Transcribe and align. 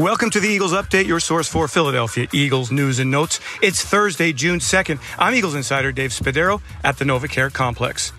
Welcome 0.00 0.30
to 0.30 0.40
the 0.40 0.48
Eagles 0.48 0.72
Update, 0.72 1.06
your 1.06 1.20
source 1.20 1.46
for 1.46 1.68
Philadelphia 1.68 2.26
Eagles 2.32 2.72
news 2.72 3.00
and 3.00 3.10
notes. 3.10 3.38
It's 3.60 3.84
Thursday, 3.84 4.32
June 4.32 4.58
2nd. 4.58 4.98
I'm 5.18 5.34
Eagles 5.34 5.54
insider 5.54 5.92
Dave 5.92 6.12
Spadaro 6.12 6.62
at 6.82 6.96
the 6.96 7.04
NovaCare 7.04 7.52
Complex. 7.52 8.10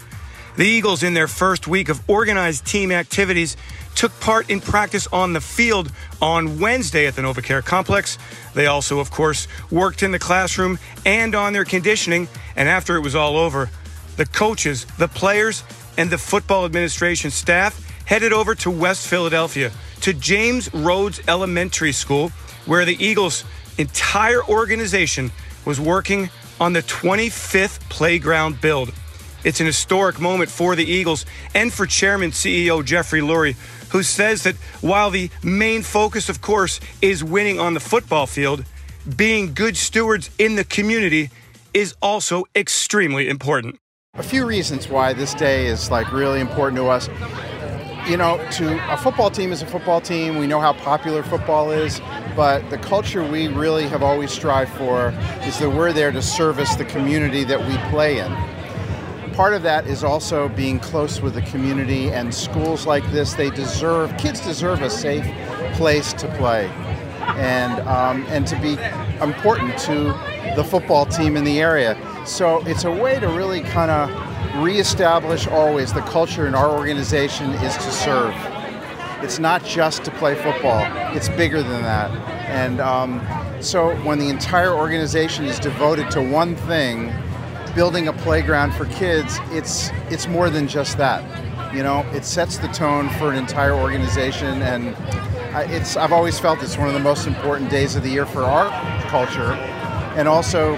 The 0.57 0.67
Eagles, 0.67 1.01
in 1.01 1.15
their 1.15 1.27
first 1.27 1.67
week 1.67 1.89
of 1.89 2.07
organized 2.07 2.67
team 2.67 2.91
activities, 2.91 3.57
took 3.95 4.11
part 4.19 4.51
in 4.51 4.61
practice 4.61 5.07
on 5.07 5.33
the 5.33 5.41
field 5.41 5.91
on 6.21 6.59
Wednesday 6.59 7.07
at 7.07 7.15
the 7.15 7.23
NovaCare 7.23 7.65
Complex. 7.65 8.19
They 8.53 8.67
also, 8.67 8.99
of 8.99 9.09
course, 9.09 9.47
worked 9.71 10.03
in 10.03 10.11
the 10.11 10.19
classroom 10.19 10.77
and 11.03 11.33
on 11.33 11.51
their 11.51 11.65
conditioning. 11.65 12.27
And 12.55 12.69
after 12.69 12.95
it 12.95 13.01
was 13.01 13.15
all 13.15 13.37
over, 13.37 13.71
the 14.17 14.27
coaches, 14.27 14.85
the 14.99 15.07
players, 15.07 15.63
and 15.97 16.11
the 16.11 16.19
football 16.19 16.63
administration 16.63 17.31
staff 17.31 17.83
headed 18.05 18.33
over 18.33 18.53
to 18.53 18.69
West 18.69 19.07
Philadelphia 19.07 19.71
to 20.01 20.13
James 20.13 20.69
Rhoads 20.69 21.21
Elementary 21.27 21.91
School, 21.91 22.29
where 22.65 22.85
the 22.85 23.03
Eagles' 23.03 23.43
entire 23.77 24.43
organization 24.43 25.31
was 25.65 25.79
working 25.79 26.29
on 26.59 26.73
the 26.73 26.83
25th 26.83 27.79
playground 27.89 28.61
build. 28.61 28.93
It's 29.43 29.59
an 29.59 29.65
historic 29.65 30.19
moment 30.19 30.51
for 30.51 30.75
the 30.75 30.85
Eagles 30.85 31.25
and 31.55 31.73
for 31.73 31.85
Chairman 31.85 32.31
CEO 32.31 32.85
Jeffrey 32.85 33.21
Lurie, 33.21 33.55
who 33.89 34.03
says 34.03 34.43
that 34.43 34.55
while 34.81 35.09
the 35.09 35.29
main 35.43 35.81
focus, 35.81 36.29
of 36.29 36.41
course, 36.41 36.79
is 37.01 37.23
winning 37.23 37.59
on 37.59 37.73
the 37.73 37.79
football 37.79 38.27
field, 38.27 38.63
being 39.15 39.53
good 39.53 39.75
stewards 39.75 40.29
in 40.37 40.55
the 40.55 40.63
community 40.63 41.31
is 41.73 41.95
also 42.01 42.43
extremely 42.55 43.29
important. 43.29 43.77
A 44.15 44.23
few 44.23 44.45
reasons 44.45 44.89
why 44.89 45.13
this 45.13 45.33
day 45.33 45.67
is 45.67 45.89
like 45.89 46.11
really 46.11 46.41
important 46.41 46.77
to 46.77 46.87
us 46.87 47.09
you 48.07 48.17
know, 48.17 48.37
to 48.51 48.93
a 48.93 48.97
football 48.97 49.29
team 49.29 49.51
is 49.51 49.61
a 49.61 49.65
football 49.65 50.01
team. 50.01 50.37
We 50.37 50.47
know 50.47 50.59
how 50.59 50.73
popular 50.73 51.23
football 51.23 51.71
is, 51.71 52.01
but 52.35 52.67
the 52.69 52.77
culture 52.77 53.23
we 53.23 53.47
really 53.47 53.87
have 53.87 54.01
always 54.01 54.31
strived 54.31 54.71
for 54.73 55.09
is 55.43 55.59
that 55.59 55.69
we're 55.69 55.93
there 55.93 56.11
to 56.11 56.21
service 56.21 56.75
the 56.75 56.85
community 56.85 57.43
that 57.43 57.59
we 57.59 57.77
play 57.89 58.19
in. 58.19 58.31
Part 59.33 59.53
of 59.53 59.63
that 59.63 59.87
is 59.87 60.03
also 60.03 60.49
being 60.49 60.79
close 60.79 61.21
with 61.21 61.35
the 61.35 61.41
community 61.43 62.09
and 62.09 62.33
schools 62.33 62.85
like 62.85 63.09
this. 63.11 63.33
They 63.33 63.49
deserve 63.49 64.15
kids 64.17 64.41
deserve 64.41 64.81
a 64.81 64.89
safe 64.89 65.25
place 65.75 66.11
to 66.13 66.27
play, 66.35 66.67
and 67.37 67.79
um, 67.87 68.25
and 68.29 68.45
to 68.47 68.59
be 68.59 68.77
important 69.23 69.77
to 69.79 70.13
the 70.55 70.63
football 70.63 71.05
team 71.05 71.37
in 71.37 71.43
the 71.43 71.61
area. 71.61 71.97
So 72.25 72.61
it's 72.65 72.83
a 72.83 72.91
way 72.91 73.19
to 73.19 73.27
really 73.29 73.61
kind 73.61 73.89
of 73.89 74.09
reestablish 74.55 75.47
always 75.47 75.93
the 75.93 76.01
culture 76.01 76.47
in 76.47 76.55
our 76.55 76.69
organization 76.69 77.51
is 77.51 77.75
to 77.77 77.91
serve. 77.91 78.33
It's 79.23 79.39
not 79.39 79.63
just 79.63 80.03
to 80.05 80.11
play 80.11 80.35
football, 80.35 80.85
it's 81.15 81.29
bigger 81.29 81.61
than 81.61 81.83
that. 81.83 82.11
And 82.49 82.81
um, 82.81 83.21
so 83.61 83.95
when 84.03 84.19
the 84.19 84.29
entire 84.29 84.73
organization 84.73 85.45
is 85.45 85.59
devoted 85.59 86.09
to 86.11 86.21
one 86.21 86.55
thing, 86.55 87.13
building 87.75 88.07
a 88.07 88.13
playground 88.13 88.73
for 88.73 88.85
kids, 88.85 89.39
it's, 89.51 89.89
it's 90.09 90.27
more 90.27 90.49
than 90.49 90.67
just 90.67 90.97
that. 90.97 91.23
You 91.73 91.83
know, 91.83 92.05
it 92.11 92.25
sets 92.25 92.57
the 92.57 92.67
tone 92.67 93.09
for 93.11 93.31
an 93.31 93.37
entire 93.37 93.73
organization, 93.73 94.61
and 94.61 94.95
it's, 95.71 95.95
I've 95.95 96.11
always 96.11 96.37
felt 96.39 96.61
it's 96.61 96.77
one 96.77 96.87
of 96.87 96.93
the 96.93 96.99
most 96.99 97.27
important 97.27 97.69
days 97.69 97.95
of 97.95 98.03
the 98.03 98.09
year 98.09 98.25
for 98.25 98.43
our 98.43 98.69
culture, 99.07 99.53
and 100.17 100.27
also 100.27 100.75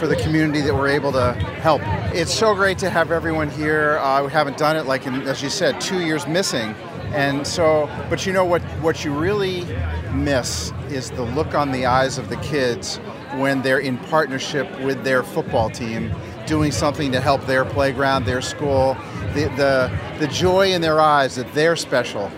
for 0.00 0.06
the 0.06 0.16
community 0.16 0.62
that 0.62 0.74
we're 0.74 0.88
able 0.88 1.12
to 1.12 1.34
help. 1.60 1.82
It's 2.14 2.32
so 2.32 2.54
great 2.54 2.78
to 2.78 2.88
have 2.88 3.12
everyone 3.12 3.50
here. 3.50 3.98
Uh, 3.98 4.24
we 4.24 4.32
haven't 4.32 4.56
done 4.56 4.74
it 4.74 4.86
like 4.86 5.06
in, 5.06 5.20
as 5.28 5.42
you 5.42 5.50
said, 5.50 5.78
two 5.78 6.00
years 6.00 6.26
missing. 6.26 6.74
And 7.12 7.46
so, 7.46 7.86
but 8.08 8.24
you 8.24 8.32
know 8.32 8.46
what? 8.46 8.62
What 8.80 9.04
you 9.04 9.12
really 9.12 9.66
miss 10.14 10.72
is 10.88 11.10
the 11.10 11.22
look 11.22 11.54
on 11.54 11.70
the 11.70 11.84
eyes 11.84 12.16
of 12.16 12.30
the 12.30 12.36
kids 12.36 12.96
when 13.34 13.60
they're 13.60 13.80
in 13.80 13.98
partnership 13.98 14.66
with 14.80 15.04
their 15.04 15.22
football 15.22 15.68
team, 15.68 16.14
doing 16.46 16.72
something 16.72 17.12
to 17.12 17.20
help 17.20 17.44
their 17.44 17.66
playground, 17.66 18.24
their 18.24 18.40
school. 18.40 18.96
The 19.34 19.52
the 19.58 19.90
the 20.18 20.28
joy 20.28 20.72
in 20.72 20.80
their 20.80 20.98
eyes 20.98 21.36
that 21.36 21.52
they're 21.52 21.76
special. 21.76 22.30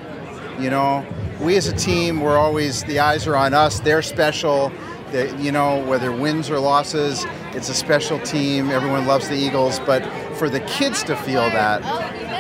You 0.59 0.71
know, 0.71 1.07
we 1.41 1.57
as 1.57 1.69
a 1.69 1.77
team, 1.77 2.21
we're 2.21 2.39
always 2.39 2.83
the 2.85 2.99
eyes 2.99 3.29
are 3.29 3.37
on 3.37 3.55
us. 3.55 3.79
They're 3.79 4.03
special 4.03 4.73
that 5.13 5.39
you 5.39 5.53
know 5.53 5.85
whether 5.87 6.11
wins 6.11 6.51
or 6.51 6.59
losses 6.59 7.25
it's 7.53 7.69
a 7.69 7.75
special 7.75 8.19
team 8.21 8.71
everyone 8.71 9.07
loves 9.07 9.29
the 9.29 9.37
eagles 9.37 9.79
but 9.81 10.03
for 10.37 10.49
the 10.49 10.61
kids 10.61 11.03
to 11.03 11.15
feel 11.17 11.43
that 11.51 11.83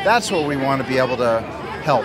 that's 0.04 0.32
what 0.32 0.48
we 0.48 0.56
want 0.56 0.82
to 0.82 0.88
be 0.88 0.98
able 0.98 1.16
to 1.16 1.40
help. 1.82 2.04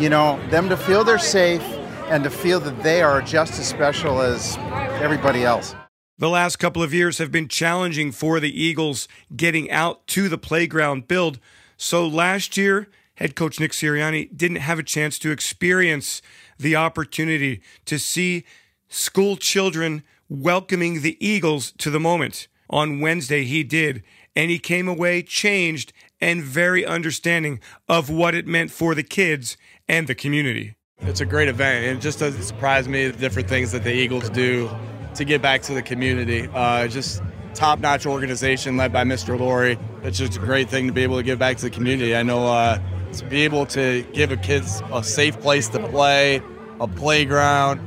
You 0.00 0.08
know 0.08 0.40
them 0.48 0.68
to 0.68 0.76
feel 0.76 1.04
they're 1.04 1.18
safe 1.18 1.62
and 2.08 2.24
to 2.24 2.30
feel 2.30 2.60
that 2.60 2.82
they 2.82 3.02
are 3.02 3.22
just 3.22 3.58
as 3.58 3.66
special 3.66 4.20
as 4.20 4.56
everybody 5.00 5.44
else. 5.44 5.74
The 6.18 6.28
last 6.28 6.56
couple 6.56 6.82
of 6.82 6.92
years 6.92 7.18
have 7.18 7.32
been 7.32 7.48
challenging 7.48 8.12
for 8.12 8.38
the 8.38 8.50
eagles 8.50 9.08
getting 9.34 9.70
out 9.70 10.06
to 10.08 10.28
the 10.28 10.38
playground 10.38 11.08
build. 11.08 11.38
So 11.76 12.06
last 12.06 12.56
year 12.56 12.88
head 13.16 13.34
coach 13.34 13.60
nick 13.60 13.72
sirianni 13.72 14.34
didn't 14.36 14.56
have 14.58 14.78
a 14.78 14.82
chance 14.82 15.18
to 15.20 15.30
experience 15.30 16.22
the 16.58 16.76
opportunity 16.76 17.62
to 17.84 17.98
see 17.98 18.44
school 18.92 19.36
children 19.36 20.02
welcoming 20.28 21.00
the 21.00 21.16
Eagles 21.24 21.72
to 21.78 21.90
the 21.90 22.00
moment. 22.00 22.46
On 22.68 23.00
Wednesday, 23.00 23.44
he 23.44 23.64
did, 23.64 24.02
and 24.36 24.50
he 24.50 24.58
came 24.58 24.86
away 24.86 25.22
changed 25.22 25.92
and 26.20 26.42
very 26.42 26.84
understanding 26.84 27.60
of 27.88 28.08
what 28.08 28.34
it 28.34 28.46
meant 28.46 28.70
for 28.70 28.94
the 28.94 29.02
kids 29.02 29.56
and 29.88 30.06
the 30.06 30.14
community. 30.14 30.74
It's 31.00 31.20
a 31.20 31.26
great 31.26 31.48
event. 31.48 31.86
And 31.86 31.98
it 31.98 32.00
just 32.00 32.18
doesn't 32.18 32.42
surprise 32.42 32.88
me 32.88 33.08
the 33.08 33.18
different 33.18 33.48
things 33.48 33.72
that 33.72 33.82
the 33.82 33.92
Eagles 33.92 34.30
do 34.30 34.70
to 35.14 35.24
give 35.24 35.42
back 35.42 35.62
to 35.62 35.74
the 35.74 35.82
community. 35.82 36.48
Uh, 36.54 36.86
just 36.86 37.22
top 37.54 37.80
notch 37.80 38.06
organization 38.06 38.76
led 38.76 38.92
by 38.92 39.04
Mr. 39.04 39.38
Lurie. 39.38 39.78
It's 40.04 40.18
just 40.18 40.36
a 40.36 40.40
great 40.40 40.68
thing 40.68 40.86
to 40.86 40.92
be 40.92 41.02
able 41.02 41.16
to 41.16 41.22
give 41.22 41.38
back 41.38 41.56
to 41.56 41.64
the 41.64 41.70
community. 41.70 42.14
I 42.14 42.22
know 42.22 42.46
uh, 42.46 42.78
to 43.14 43.24
be 43.26 43.42
able 43.42 43.66
to 43.66 44.02
give 44.12 44.32
a 44.32 44.36
kids 44.36 44.82
a 44.92 45.02
safe 45.02 45.40
place 45.40 45.68
to 45.70 45.88
play, 45.88 46.40
a 46.80 46.86
playground, 46.86 47.80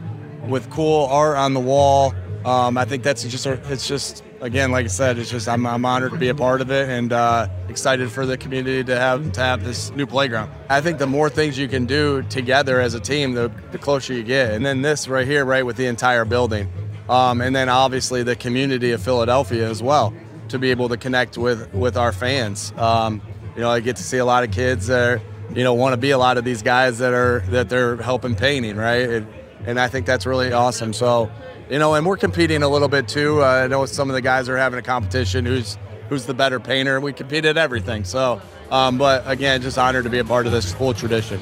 with 0.47 0.69
cool 0.69 1.05
art 1.05 1.37
on 1.37 1.53
the 1.53 1.59
wall. 1.59 2.13
Um, 2.45 2.77
I 2.77 2.85
think 2.85 3.03
that's 3.03 3.23
just 3.23 3.45
it's 3.47 3.87
just 3.87 4.23
again, 4.41 4.71
like 4.71 4.85
I 4.85 4.89
said, 4.89 5.17
it's 5.17 5.31
just 5.31 5.47
I'm, 5.47 5.65
I'm 5.65 5.85
honored 5.85 6.11
to 6.11 6.17
be 6.17 6.29
a 6.29 6.35
part 6.35 6.61
of 6.61 6.69
it 6.71 6.89
and 6.89 7.11
uh, 7.11 7.47
excited 7.69 8.11
for 8.11 8.25
the 8.25 8.37
community 8.37 8.83
to 8.83 8.95
have 8.95 9.31
to 9.33 9.41
have 9.41 9.63
this 9.63 9.91
new 9.91 10.05
playground. 10.05 10.51
I 10.69 10.81
think 10.81 10.99
the 10.99 11.07
more 11.07 11.29
things 11.29 11.57
you 11.57 11.67
can 11.67 11.85
do 11.85 12.21
together 12.23 12.79
as 12.79 12.93
a 12.93 12.99
team, 12.99 13.33
the, 13.33 13.51
the 13.71 13.77
closer 13.77 14.13
you 14.13 14.23
get. 14.23 14.51
And 14.51 14.65
then 14.65 14.81
this 14.81 15.07
right 15.07 15.27
here, 15.27 15.43
right 15.43 15.65
with 15.65 15.77
the 15.77 15.87
entire 15.87 16.25
building, 16.25 16.71
um, 17.09 17.41
and 17.41 17.55
then 17.55 17.69
obviously 17.69 18.23
the 18.23 18.35
community 18.35 18.91
of 18.91 19.01
Philadelphia 19.01 19.67
as 19.69 19.81
well 19.81 20.13
to 20.49 20.59
be 20.59 20.69
able 20.71 20.89
to 20.89 20.97
connect 20.97 21.37
with 21.37 21.73
with 21.73 21.97
our 21.97 22.11
fans. 22.11 22.73
Um, 22.77 23.21
you 23.55 23.61
know, 23.61 23.69
I 23.69 23.79
get 23.79 23.95
to 23.95 24.03
see 24.03 24.17
a 24.17 24.25
lot 24.25 24.43
of 24.43 24.51
kids 24.51 24.87
that 24.87 25.01
are, 25.01 25.21
you 25.55 25.63
know 25.63 25.73
want 25.73 25.93
to 25.93 25.97
be 25.97 26.11
a 26.11 26.17
lot 26.17 26.37
of 26.37 26.43
these 26.43 26.61
guys 26.61 26.99
that 26.99 27.13
are 27.13 27.39
that 27.49 27.69
they're 27.69 27.97
helping 27.97 28.35
painting, 28.35 28.75
right? 28.75 29.01
It, 29.01 29.23
and 29.65 29.79
I 29.79 29.87
think 29.87 30.05
that's 30.05 30.25
really 30.25 30.51
awesome. 30.51 30.93
So, 30.93 31.31
you 31.69 31.79
know, 31.79 31.95
and 31.95 32.05
we're 32.05 32.17
competing 32.17 32.63
a 32.63 32.69
little 32.69 32.87
bit 32.87 33.07
too. 33.07 33.41
Uh, 33.43 33.63
I 33.63 33.67
know 33.67 33.85
some 33.85 34.09
of 34.09 34.13
the 34.13 34.21
guys 34.21 34.49
are 34.49 34.57
having 34.57 34.79
a 34.79 34.83
competition 34.83 35.45
who's 35.45 35.77
who's 36.09 36.25
the 36.25 36.33
better 36.33 36.59
painter. 36.59 36.99
We 36.99 37.13
compete 37.13 37.45
at 37.45 37.57
everything. 37.57 38.03
So, 38.03 38.41
um, 38.71 38.97
but 38.97 39.23
again, 39.25 39.61
just 39.61 39.77
honored 39.77 40.03
to 40.03 40.09
be 40.09 40.19
a 40.19 40.25
part 40.25 40.45
of 40.45 40.51
this 40.51 40.71
whole 40.71 40.93
tradition. 40.93 41.39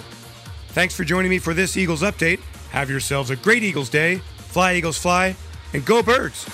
Thanks 0.70 0.96
for 0.96 1.04
joining 1.04 1.30
me 1.30 1.40
for 1.40 1.54
this 1.54 1.78
Eagles 1.78 2.02
update. 2.02 2.40
Have 2.72 2.90
yourselves 2.90 3.30
a 3.30 3.36
great 3.36 3.62
Eagles 3.62 3.90
day. 3.90 4.18
Fly, 4.38 4.76
Eagles, 4.76 4.98
fly, 4.98 5.36
and 5.74 5.86
go, 5.86 6.02
birds. 6.02 6.50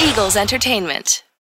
Eagles 0.00 0.36
Entertainment. 0.36 1.24